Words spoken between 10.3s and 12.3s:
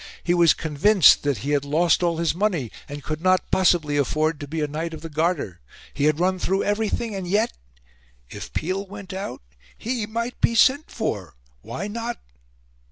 be sent for why not?